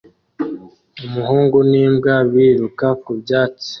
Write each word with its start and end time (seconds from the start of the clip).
Umuhungu 1.05 1.57
n'imbwa 1.69 2.15
biruka 2.31 2.87
ku 3.03 3.11
byatsi 3.21 3.69